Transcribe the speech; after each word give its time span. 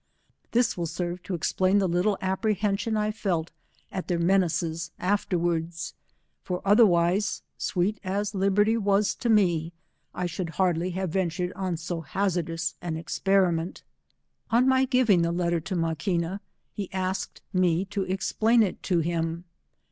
This 0.49 0.75
will 0.75 0.87
'serve 0.87 1.21
to 1.21 1.35
explain 1.35 1.77
the 1.77 1.87
little 1.87 2.17
apprehension 2.23 2.97
I 2.97 3.11
felt 3.11 3.51
at 3.91 4.07
their 4.07 4.17
menaces 4.17 4.89
afterwards. 4.97 5.93
183 6.47 6.47
for 6.47 6.61
otherwise, 6.67 7.43
sweet 7.59 7.99
as 8.03 8.33
liberty 8.33 8.77
was 8.77 9.13
to 9.17 9.29
me, 9.29 9.73
I 10.15 10.25
should 10.25 10.49
hardly 10.57 10.89
have 10.97 11.11
veotured 11.11 11.53
oq 11.53 11.77
so 11.77 12.01
hazardous 12.01 12.73
aa 12.81 12.87
experi 12.87 13.53
ment. 13.53 13.83
On 14.49 14.67
my 14.67 14.85
giving 14.85 15.21
the 15.21 15.31
letter 15.31 15.59
to 15.59 15.75
Maquina, 15.75 16.39
he 16.73 16.91
asked 16.91 17.43
me 17.53 17.85
to 17.85 18.01
explain 18.01 18.63
it 18.63 18.81
to 18.81 19.01
him. 19.01 19.45